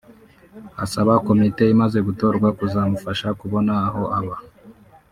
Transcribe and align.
asaba 0.83 1.13
komite 1.27 1.63
imaze 1.73 1.97
gutorwa 2.07 2.47
kuzamufasha 2.57 3.27
kubona 3.39 3.73
aho 3.87 4.03
aba 4.19 4.35